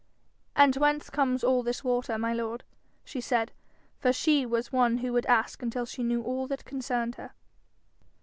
'And 0.55 0.75
whence 0.77 1.11
comes 1.11 1.43
all 1.43 1.61
this 1.61 1.83
water, 1.83 2.17
my 2.17 2.33
lord?' 2.33 2.63
she 3.05 3.21
said, 3.21 3.51
for 3.99 4.11
she 4.11 4.47
was 4.47 4.71
one 4.73 4.97
who 4.97 5.13
would 5.13 5.27
ask 5.27 5.61
until 5.61 5.85
she 5.85 6.01
knew 6.01 6.23
all 6.23 6.47
that 6.47 6.65
concerned 6.65 7.17
her. 7.17 7.33